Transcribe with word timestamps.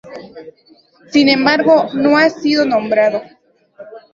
Sin 1.11 1.29
embargo, 1.29 1.89
no 1.93 2.17
ha 2.17 2.27
sido 2.31 2.65
nombrado. 2.65 3.21